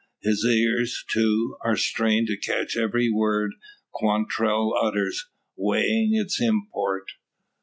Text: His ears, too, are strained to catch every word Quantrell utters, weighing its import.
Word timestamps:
His 0.23 0.43
ears, 0.43 1.05
too, 1.11 1.57
are 1.63 1.75
strained 1.77 2.25
to 2.29 2.35
catch 2.35 2.75
every 2.75 3.11
word 3.11 3.51
Quantrell 3.91 4.73
utters, 4.81 5.27
weighing 5.55 6.15
its 6.15 6.41
import. 6.41 7.11